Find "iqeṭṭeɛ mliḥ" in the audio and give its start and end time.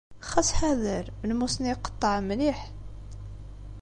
1.75-2.59